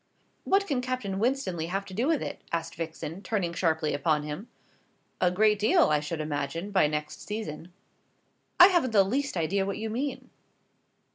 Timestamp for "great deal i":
5.29-5.99